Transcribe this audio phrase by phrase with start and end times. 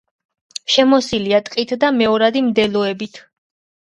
[0.75, 3.21] შემოსილია ტყითა და მეორადი მდელოებით.